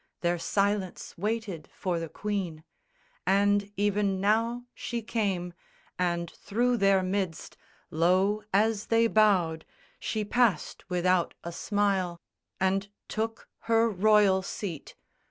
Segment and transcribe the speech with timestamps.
[0.21, 2.63] Their silence waited for the Queen:
[3.27, 5.53] And even now she came;
[5.99, 7.55] and through their midst,
[7.91, 9.63] Low as they bowed,
[9.99, 12.19] she passed without a smile
[12.59, 14.95] And took her royal seat.